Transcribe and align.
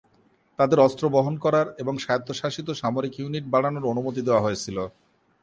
তাদের 0.59 0.79
অস্ত্র 0.79 1.03
বহন 1.09 1.35
করার 1.37 1.67
এবং 1.81 1.93
স্বায়ত্তশাসিত 1.97 2.67
সামরিক 2.81 3.13
ইউনিট 3.19 3.45
বাড়ানোর 3.53 3.89
অনুমতি 3.91 4.21
দেওয়া 4.23 4.43
হয়েছিল। 4.45 4.77